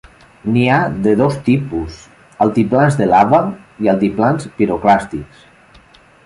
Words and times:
N'hi 0.53 0.61
ha 0.69 0.77
de 1.07 1.11
dos 1.19 1.35
tipus: 1.49 1.99
altiplans 2.45 2.97
de 3.03 3.09
lava 3.11 3.43
i 3.85 3.91
altiplans 3.95 4.49
piroclàstics. 4.57 5.47